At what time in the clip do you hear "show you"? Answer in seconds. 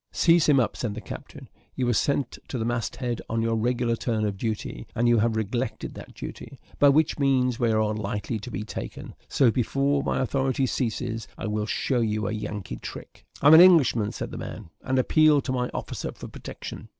11.67-12.25